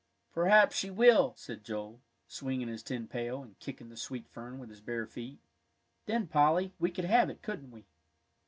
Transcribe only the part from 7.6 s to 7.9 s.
we?"